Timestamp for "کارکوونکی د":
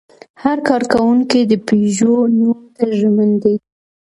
0.69-1.53